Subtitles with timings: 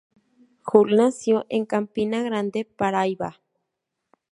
[0.65, 3.37] Hulk nació en Campina Grande, Paraíba.